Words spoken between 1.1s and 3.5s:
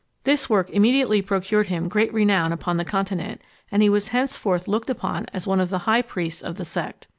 procured him great renown upon the Continent,